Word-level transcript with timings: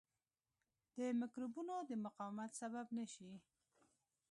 د 0.97 0.99
مکروبونو 1.19 1.75
د 1.89 1.91
مقاومت 2.05 2.51
سبب 2.61 2.85
نه 2.97 3.05
شي. 3.13 3.31